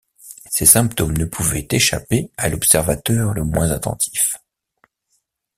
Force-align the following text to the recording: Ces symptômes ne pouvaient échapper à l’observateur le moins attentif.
Ces 0.49 0.65
symptômes 0.65 1.15
ne 1.15 1.25
pouvaient 1.25 1.67
échapper 1.69 2.31
à 2.35 2.49
l’observateur 2.49 3.35
le 3.35 3.43
moins 3.43 3.69
attentif. 3.69 4.35